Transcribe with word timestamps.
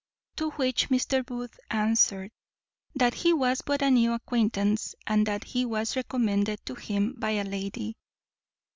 To 0.37 0.49
which 0.57 0.89
Mr. 0.89 1.23
Booth 1.23 1.59
answered, 1.69 2.31
"That 2.95 3.13
he 3.13 3.33
was 3.33 3.61
but 3.61 3.83
a 3.83 3.91
new 3.91 4.13
acquaintance, 4.13 4.95
and 5.05 5.27
that 5.27 5.43
he 5.43 5.63
was 5.63 5.95
recommended 5.95 6.65
to 6.65 6.73
him 6.73 7.13
by 7.19 7.33
a 7.33 7.43
lady." 7.43 7.95